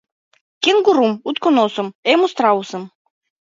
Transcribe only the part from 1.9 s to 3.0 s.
эму страусым?